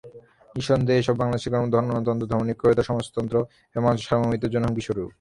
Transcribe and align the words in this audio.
নিঃসন্দেহে 0.55 0.99
এসব 1.01 1.15
বাংলাদেশের 1.17 1.51
গণতন্ত্র, 1.53 2.29
ধর্মনিরপেক্ষতা, 2.31 2.83
সমাজতন্ত্র 2.89 3.35
এবং 3.75 3.83
বাংলাদেশের 3.83 4.07
সার্বভৌমত্বের 4.09 4.51
জন্য 4.53 4.65
হুমকিস্বরূপ। 4.67 5.09